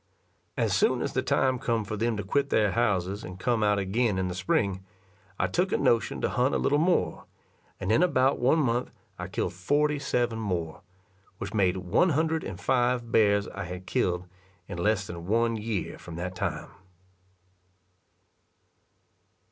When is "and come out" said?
3.23-3.77